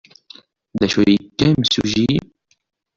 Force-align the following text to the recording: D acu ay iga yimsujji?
D 0.79 0.81
acu 0.85 0.99
ay 1.03 1.13
iga 1.15 1.45
yimsujji? 1.49 2.13